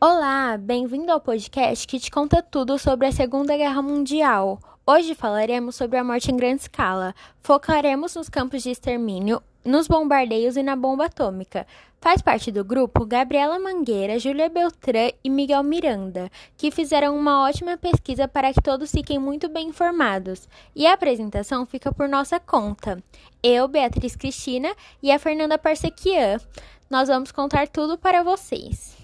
[0.00, 4.60] Olá, bem-vindo ao podcast que te conta tudo sobre a Segunda Guerra Mundial.
[4.86, 7.12] Hoje falaremos sobre a morte em grande escala.
[7.40, 11.66] Focaremos nos campos de extermínio, nos bombardeios e na bomba atômica.
[12.00, 17.76] Faz parte do grupo Gabriela Mangueira, Júlia Beltrán e Miguel Miranda, que fizeram uma ótima
[17.76, 20.48] pesquisa para que todos fiquem muito bem informados.
[20.76, 23.02] E a apresentação fica por nossa conta.
[23.42, 24.72] Eu, Beatriz Cristina
[25.02, 26.38] e a Fernanda Parsequian.
[26.88, 28.97] Nós vamos contar tudo para vocês.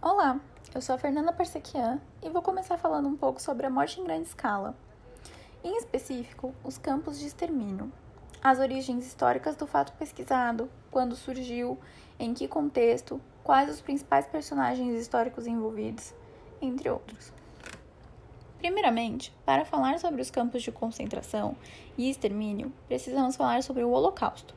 [0.00, 0.40] Olá,
[0.72, 4.04] eu sou a Fernanda Parsequian e vou começar falando um pouco sobre a morte em
[4.04, 4.76] grande escala.
[5.64, 7.92] Em específico, os campos de extermínio,
[8.40, 11.76] as origens históricas do fato pesquisado, quando surgiu,
[12.16, 16.14] em que contexto, quais os principais personagens históricos envolvidos,
[16.62, 17.32] entre outros.
[18.58, 21.56] Primeiramente, para falar sobre os campos de concentração
[21.96, 24.52] e extermínio, precisamos falar sobre o Holocausto,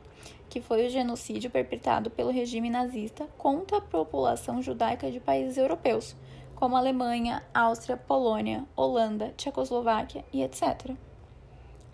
[0.50, 6.16] que foi o genocídio perpetrado pelo regime nazista contra a população judaica de países europeus,
[6.56, 10.96] como Alemanha, Áustria, Polônia, Holanda, Tchecoslováquia e etc.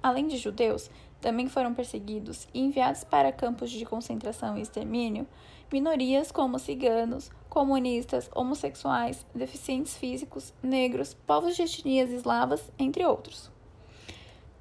[0.02, 5.26] Além de judeus, também foram perseguidos e enviados para campos de concentração e extermínio
[5.70, 13.50] minorias como ciganos, comunistas, homossexuais, deficientes físicos, negros, povos de etnias eslavas, entre outros.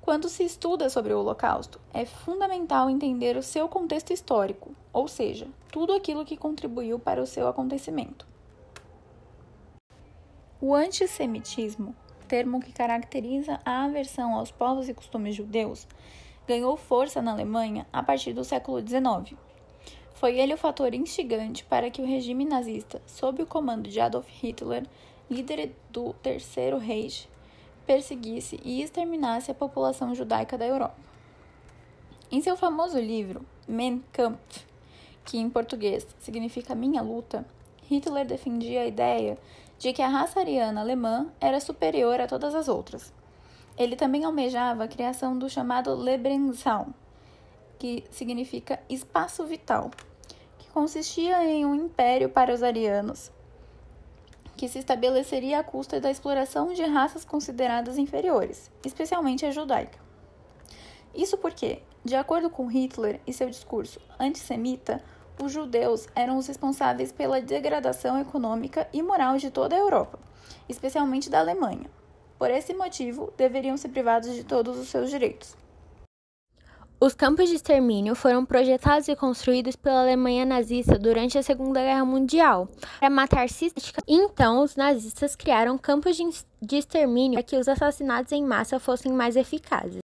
[0.01, 5.47] Quando se estuda sobre o Holocausto, é fundamental entender o seu contexto histórico, ou seja,
[5.71, 8.25] tudo aquilo que contribuiu para o seu acontecimento.
[10.59, 11.95] O antissemitismo,
[12.27, 15.87] termo que caracteriza a aversão aos povos e costumes judeus,
[16.47, 19.37] ganhou força na Alemanha a partir do século XIX.
[20.19, 24.27] Foi ele o fator instigante para que o regime nazista, sob o comando de Adolf
[24.27, 24.85] Hitler,
[25.29, 27.29] líder do Terceiro Reich,
[27.85, 30.97] perseguisse e exterminasse a população judaica da Europa.
[32.31, 34.65] Em seu famoso livro Mein Kampf,
[35.23, 37.45] que em português significa Minha Luta,
[37.89, 39.37] Hitler defendia a ideia
[39.79, 43.13] de que a raça ariana alemã era superior a todas as outras
[43.77, 46.91] ele também almejava a criação do chamado Lebensraum,
[47.77, 49.91] que significa espaço vital,
[50.67, 53.31] que consistia em um império para os arianos,
[54.55, 59.97] que se estabeleceria à custa da exploração de raças consideradas inferiores, especialmente a judaica.
[61.15, 65.01] Isso porque, de acordo com Hitler e seu discurso antissemita,
[65.41, 70.19] os judeus eram os responsáveis pela degradação econômica e moral de toda a Europa,
[70.67, 71.89] especialmente da Alemanha.
[72.37, 75.55] Por esse motivo, deveriam ser privados de todos os seus direitos.
[76.99, 82.03] Os campos de extermínio foram projetados e construídos pela Alemanha nazista durante a Segunda Guerra
[82.03, 82.67] Mundial
[82.99, 84.11] para matar sistematicamente.
[84.11, 89.35] Então, os nazistas criaram campos de extermínio para que os assassinatos em massa fossem mais
[89.35, 90.06] eficazes.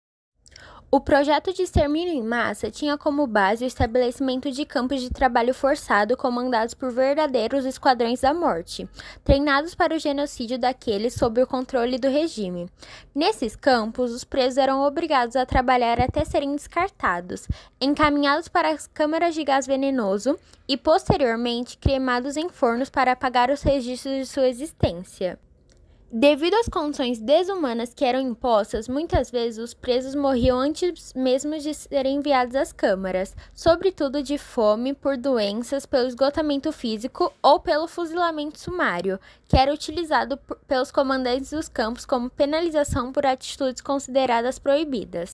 [0.91, 5.53] O projeto de extermínio em massa tinha como base o estabelecimento de campos de trabalho
[5.53, 8.89] forçado comandados por verdadeiros esquadrões da morte,
[9.23, 12.67] treinados para o genocídio daqueles sob o controle do regime.
[13.13, 17.47] Nesses campos, os presos eram obrigados a trabalhar até serem descartados,
[17.79, 23.61] encaminhados para as câmaras de gás venenoso e, posteriormente, cremados em fornos para apagar os
[23.61, 25.37] registros de sua existência.
[26.11, 31.71] Devido às condições desumanas que eram impostas, muitas vezes os presos morriam antes mesmo de
[31.71, 38.59] serem enviados às câmaras, sobretudo de fome, por doenças, pelo esgotamento físico ou pelo fuzilamento
[38.59, 40.35] sumário, que era utilizado
[40.67, 45.29] pelos comandantes dos campos como penalização por atitudes consideradas proibidas.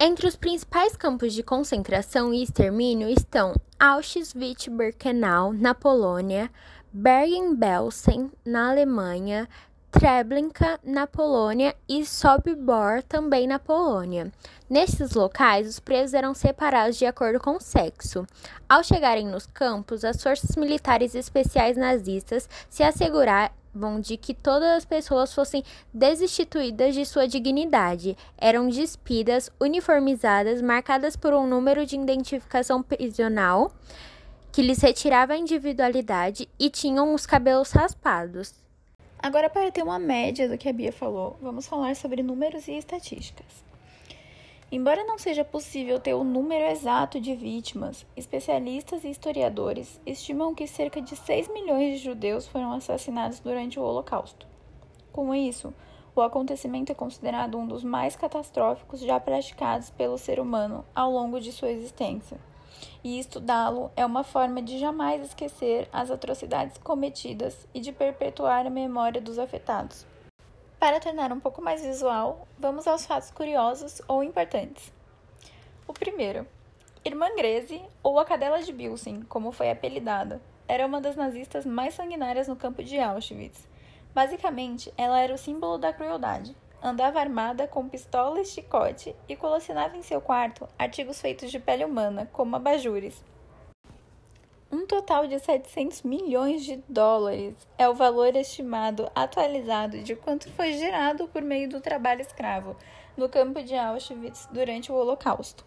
[0.00, 6.50] Entre os principais campos de concentração e extermínio estão Auschwitz-Birkenau, na Polônia,
[6.92, 9.48] Bergen-Belsen, na Alemanha,
[9.94, 14.32] Treblinka, na Polônia, e Sobibor, também na Polônia.
[14.68, 18.26] Nesses locais, os presos eram separados de acordo com o sexo.
[18.68, 24.84] Ao chegarem nos campos, as forças militares especiais nazistas se asseguravam de que todas as
[24.84, 25.62] pessoas fossem
[25.92, 33.72] destituídas de sua dignidade, eram despidas, uniformizadas, marcadas por um número de identificação prisional
[34.50, 38.63] que lhes retirava a individualidade e tinham os cabelos raspados.
[39.24, 42.72] Agora, para ter uma média do que a Bia falou, vamos falar sobre números e
[42.72, 43.64] estatísticas.
[44.70, 50.66] Embora não seja possível ter o número exato de vítimas, especialistas e historiadores estimam que
[50.66, 54.46] cerca de 6 milhões de judeus foram assassinados durante o Holocausto.
[55.10, 55.72] Com isso,
[56.14, 61.40] o acontecimento é considerado um dos mais catastróficos já praticados pelo ser humano ao longo
[61.40, 62.38] de sua existência
[63.02, 68.70] e estudá-lo é uma forma de jamais esquecer as atrocidades cometidas e de perpetuar a
[68.70, 70.06] memória dos afetados.
[70.78, 74.92] Para tornar um pouco mais visual, vamos aos fatos curiosos ou importantes.
[75.86, 76.46] O primeiro,
[77.04, 81.94] Irmã Greze, ou a cadela de Bilsen, como foi apelidada, era uma das nazistas mais
[81.94, 83.68] sanguinárias no campo de Auschwitz.
[84.14, 86.56] Basicamente, ela era o símbolo da crueldade.
[86.86, 91.82] Andava armada com pistola e chicote e colecionava em seu quarto artigos feitos de pele
[91.82, 93.24] humana, como abajures.
[94.70, 100.74] Um total de 700 milhões de dólares é o valor estimado atualizado de quanto foi
[100.74, 102.76] gerado por meio do trabalho escravo
[103.16, 105.64] no campo de Auschwitz durante o Holocausto.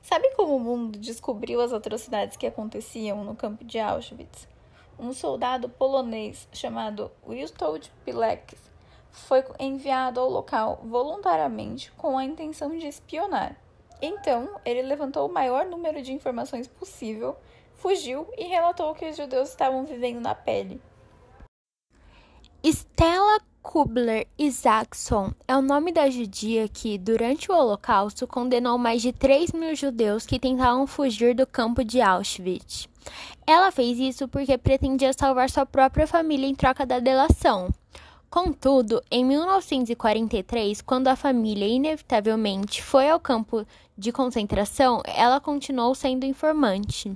[0.00, 4.48] Sabe como o mundo descobriu as atrocidades que aconteciam no campo de Auschwitz?
[4.98, 8.71] Um soldado polonês chamado Witold Pilecki
[9.12, 13.54] foi enviado ao local voluntariamente com a intenção de espionar.
[14.00, 17.36] Então, ele levantou o maior número de informações possível,
[17.74, 20.80] fugiu e relatou que os judeus estavam vivendo na pele.
[22.64, 29.12] Stella Kubler Isaacson é o nome da judia que, durante o Holocausto, condenou mais de
[29.12, 32.88] 3 mil judeus que tentavam fugir do campo de Auschwitz.
[33.46, 37.72] Ela fez isso porque pretendia salvar sua própria família em troca da delação.
[38.32, 46.24] Contudo, em 1943, quando a família inevitavelmente foi ao campo de concentração, ela continuou sendo
[46.24, 47.12] informante.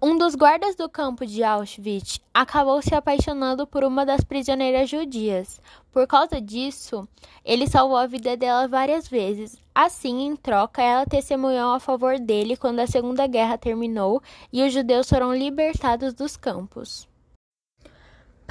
[0.00, 5.58] Um dos guardas do campo de Auschwitz acabou se apaixonando por uma das prisioneiras judias.
[5.90, 7.08] Por causa disso,
[7.42, 9.56] ele salvou a vida dela várias vezes.
[9.74, 14.22] Assim, em troca, ela testemunhou a favor dele quando a Segunda Guerra terminou
[14.52, 17.10] e os judeus foram libertados dos campos.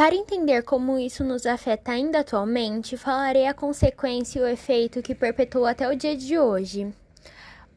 [0.01, 5.13] Para entender como isso nos afeta ainda atualmente, falarei a consequência e o efeito que
[5.13, 6.91] perpetua até o dia de hoje.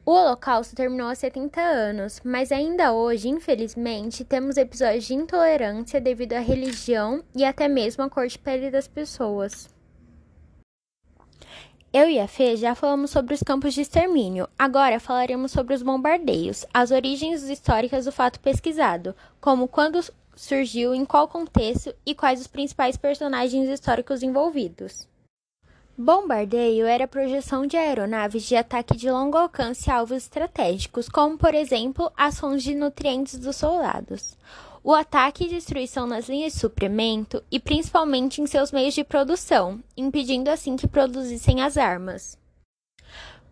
[0.06, 6.32] O Holocausto terminou há 70 anos, mas ainda hoje, infelizmente, temos episódios de intolerância devido
[6.32, 9.68] à religião e até mesmo à cor de pele das pessoas.
[11.92, 14.48] Eu e a Fê já falamos sobre os campos de extermínio.
[14.58, 20.00] Agora falaremos sobre os bombardeios, as origens históricas do fato pesquisado, como quando
[20.36, 25.08] surgiu, em qual contexto e quais os principais personagens históricos envolvidos.
[25.96, 31.38] Bombardeio era a projeção de aeronaves de ataque de longo alcance a alvos estratégicos, como,
[31.38, 34.36] por exemplo, as fontes de nutrientes dos soldados.
[34.82, 39.80] O ataque e destruição nas linhas de suprimento e principalmente em seus meios de produção,
[39.96, 42.36] impedindo assim que produzissem as armas.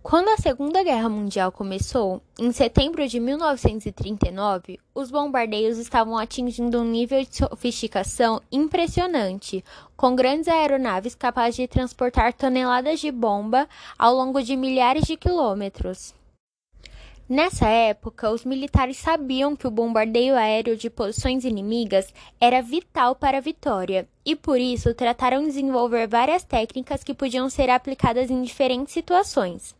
[0.02, 6.84] Quando a Segunda Guerra Mundial começou, em setembro de 1939, os bombardeios estavam atingindo um
[6.84, 9.64] nível de sofisticação impressionante,
[9.96, 16.12] com grandes aeronaves capazes de transportar toneladas de bomba ao longo de milhares de quilômetros.
[17.34, 23.38] Nessa época, os militares sabiam que o bombardeio aéreo de posições inimigas era vital para
[23.38, 28.42] a vitória e, por isso, trataram de desenvolver várias técnicas que podiam ser aplicadas em
[28.42, 29.74] diferentes situações.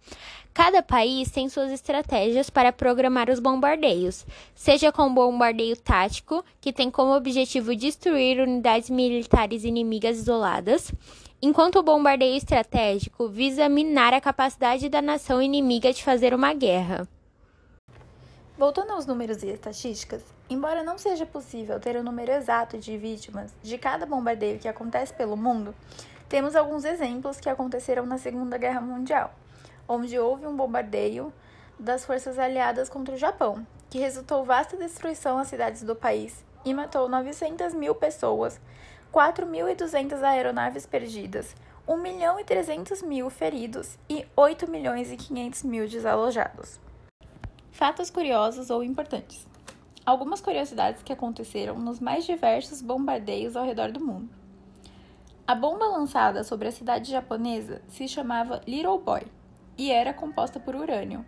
[0.54, 4.25] Cada país tem suas estratégias para programar os bombardeios,
[4.55, 10.90] seja com bombardeio tático, que tem como objetivo destruir unidades militares inimigas isoladas,
[11.43, 17.06] enquanto o bombardeio estratégico visa minar a capacidade da nação inimiga de fazer uma guerra.
[18.62, 23.52] Voltando aos números e estatísticas, embora não seja possível ter o número exato de vítimas
[23.60, 25.74] de cada bombardeio que acontece pelo mundo,
[26.28, 29.34] temos alguns exemplos que aconteceram na Segunda Guerra Mundial,
[29.88, 31.32] onde houve um bombardeio
[31.76, 36.72] das forças aliadas contra o Japão, que resultou vasta destruição às cidades do país e
[36.72, 38.60] matou 900 mil pessoas,
[39.12, 41.56] 4.200 aeronaves perdidas,
[41.88, 46.78] 1 milhão e 300 mil feridos e 8 milhões e 500 mil desalojados.
[47.72, 49.46] Fatos curiosos ou importantes.
[50.05, 54.29] Algumas curiosidades que aconteceram nos mais diversos bombardeios ao redor do mundo.
[55.46, 59.22] A bomba lançada sobre a cidade japonesa se chamava Little Boy
[59.79, 61.24] e era composta por urânio.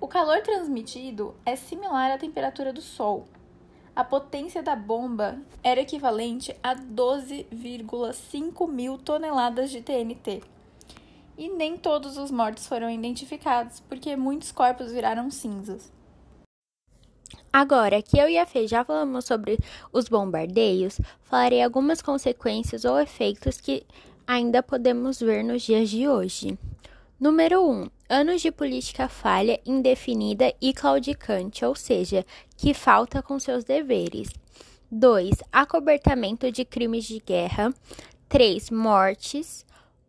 [0.00, 3.26] O calor transmitido é similar à temperatura do Sol.
[3.94, 10.42] A potência da bomba era equivalente a 12,5 mil toneladas de TNT
[11.36, 15.92] e nem todos os mortos foram identificados, porque muitos corpos viraram cinzas.
[17.52, 19.58] Agora que eu e a Fê já falamos sobre
[19.92, 23.84] os bombardeios, falarei algumas consequências ou efeitos que
[24.26, 26.58] ainda podemos ver nos dias de hoje.
[27.18, 27.70] Número 1.
[27.70, 32.26] Um, anos de política falha, indefinida e claudicante, ou seja,
[32.56, 34.28] que falta com seus deveres.
[34.90, 35.34] 2.
[35.50, 37.72] Acobertamento de crimes de guerra.
[38.28, 38.70] 3.
[38.70, 39.65] Mortes.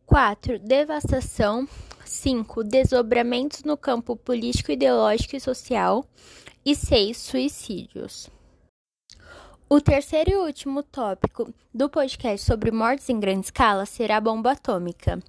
[0.07, 0.57] 4.
[0.59, 1.67] Devastação.
[2.05, 2.63] 5.
[2.63, 6.05] Desdobramentos no campo político, ideológico e social.
[6.65, 7.17] E 6.
[7.17, 8.29] Suicídios.
[9.69, 14.51] O terceiro e último tópico do podcast sobre mortes em grande escala será a bomba
[14.51, 15.21] atômica.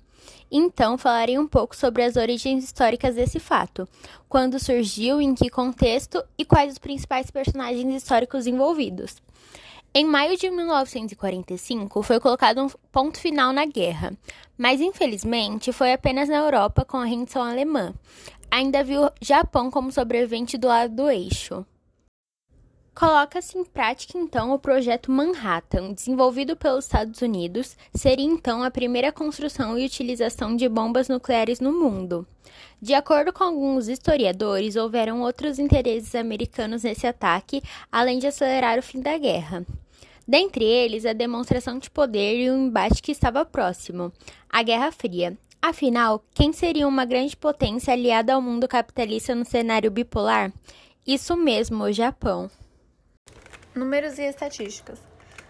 [0.49, 3.89] Então, falarei um pouco sobre as origens históricas desse fato,
[4.29, 9.17] quando surgiu, em que contexto e quais os principais personagens históricos envolvidos.
[9.95, 14.13] Em maio de 1945, foi colocado um ponto final na guerra,
[14.57, 17.95] mas infelizmente foi apenas na Europa com a rendição alemã.
[18.51, 21.67] Ainda viu Japão como sobrevivente do lado do eixo.
[22.99, 29.13] Coloca-se em prática então o projeto Manhattan, desenvolvido pelos Estados Unidos, seria então a primeira
[29.13, 32.27] construção e utilização de bombas nucleares no mundo.
[32.83, 37.63] De acordo com alguns historiadores, houveram outros interesses americanos nesse ataque,
[37.93, 39.65] além de acelerar o fim da guerra.
[40.27, 44.13] Dentre eles, a demonstração de poder e o embate que estava próximo,
[44.51, 45.39] a Guerra Fria.
[45.63, 50.53] Afinal, quem seria uma grande potência aliada ao mundo capitalista no cenário bipolar?
[51.07, 52.51] Isso mesmo, o Japão.
[53.79, 54.99] Números e estatísticas.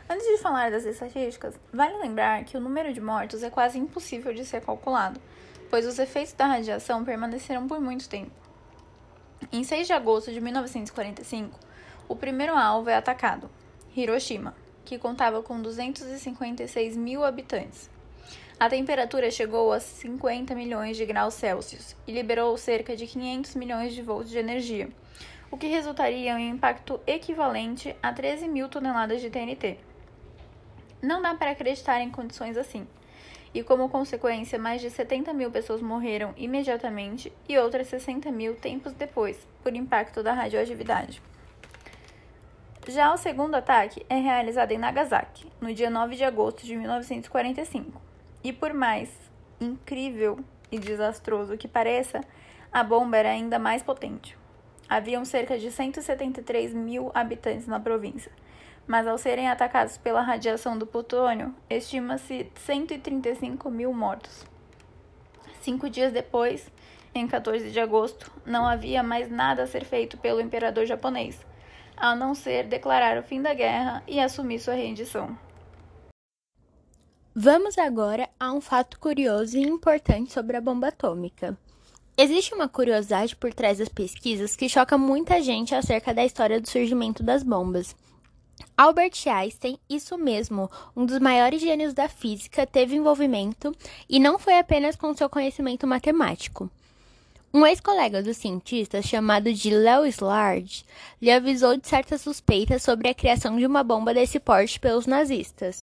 [0.07, 4.35] Antes de falar das estatísticas, vale lembrar que o número de mortos é quase impossível
[4.35, 5.19] de ser calculado,
[5.71, 8.31] pois os efeitos da radiação permaneceram por muito tempo.
[9.51, 11.59] Em 6 de agosto de 1945,
[12.07, 13.49] o primeiro alvo é atacado,
[13.97, 14.55] Hiroshima,
[14.85, 17.89] que contava com 256 mil habitantes.
[18.61, 23.95] A temperatura chegou a 50 milhões de graus Celsius e liberou cerca de 500 milhões
[23.95, 24.91] de volts de energia
[25.51, 29.79] o que resultaria em um impacto equivalente a 13 mil toneladas de TNT.
[31.03, 32.87] Não dá para acreditar em condições assim.
[33.55, 38.93] E como consequência, mais de 70 mil pessoas morreram imediatamente e outras 60 mil tempos
[38.93, 41.23] depois, por impacto da radioatividade.
[42.87, 48.01] Já o segundo ataque é realizado em Nagasaki, no dia 9 de agosto de 1945.
[48.45, 49.11] E por mais
[49.61, 50.39] incrível
[50.71, 52.21] e desastroso que pareça,
[52.73, 54.37] a bomba era ainda mais potente.
[54.89, 58.33] Haviam cerca de 173 mil habitantes na província,
[58.87, 64.47] mas ao serem atacados pela radiação do plutônio, estima-se 135 mil mortos.
[65.61, 66.71] Cinco dias depois,
[67.15, 71.39] em 14 de agosto, não havia mais nada a ser feito pelo imperador japonês,
[71.95, 75.37] a não ser declarar o fim da guerra e assumir sua rendição.
[77.35, 81.57] Vamos agora a um fato curioso e importante sobre a bomba atômica.
[82.21, 86.69] Existe uma curiosidade por trás das pesquisas que choca muita gente acerca da história do
[86.69, 87.95] surgimento das bombas.
[88.77, 93.73] Albert Einstein, isso mesmo, um dos maiores gênios da física, teve envolvimento
[94.11, 96.69] e não foi apenas com seu conhecimento matemático.
[97.55, 100.85] Um ex-colega dos cientistas, chamado de Lewis Large,
[101.23, 105.79] lhe avisou de certas suspeitas sobre a criação de uma bomba desse porte pelos nazistas.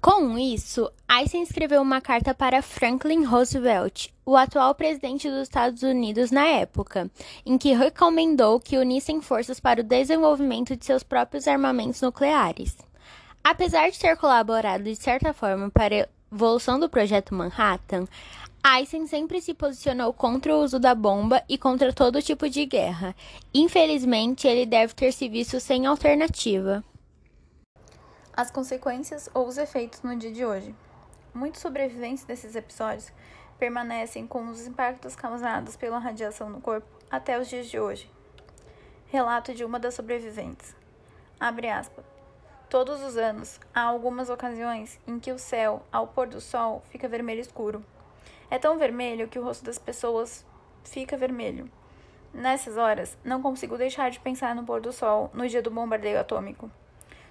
[0.00, 6.30] Com isso, Einstein escreveu uma carta para Franklin Roosevelt, o atual presidente dos Estados Unidos
[6.30, 7.10] na época,
[7.44, 12.78] em que recomendou que unissem forças para o desenvolvimento de seus próprios armamentos nucleares.
[13.44, 18.06] Apesar de ter colaborado de certa forma para a evolução do projeto Manhattan,
[18.62, 23.14] Einstein sempre se posicionou contra o uso da bomba e contra todo tipo de guerra.
[23.52, 26.82] Infelizmente, ele deve ter se visto sem alternativa
[28.40, 30.74] as consequências ou os efeitos no dia de hoje.
[31.34, 33.12] Muitos sobreviventes desses episódios
[33.58, 38.10] permanecem com os impactos causados pela radiação no corpo até os dias de hoje.
[39.08, 40.74] Relato de uma das sobreviventes.
[41.38, 42.02] Abre aspas.
[42.70, 47.06] Todos os anos, há algumas ocasiões em que o céu, ao pôr do sol, fica
[47.06, 47.84] vermelho escuro.
[48.50, 50.46] É tão vermelho que o rosto das pessoas
[50.82, 51.70] fica vermelho.
[52.32, 56.18] Nessas horas, não consigo deixar de pensar no pôr do sol no dia do bombardeio
[56.18, 56.70] atômico.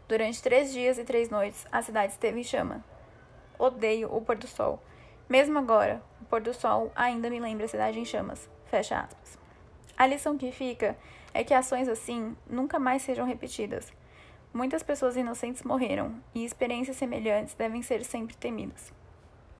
[0.09, 2.83] Durante três dias e três noites, a cidade esteve em chama.
[3.59, 4.81] Odeio o pôr do sol.
[5.29, 8.49] Mesmo agora, o pôr do sol ainda me lembra a cidade em chamas.
[8.65, 9.37] Fecha aspas.
[9.95, 10.97] A lição que fica
[11.31, 13.93] é que ações assim nunca mais sejam repetidas.
[14.51, 18.91] Muitas pessoas inocentes morreram e experiências semelhantes devem ser sempre temidas.